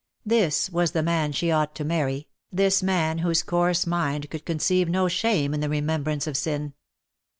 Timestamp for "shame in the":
5.07-5.69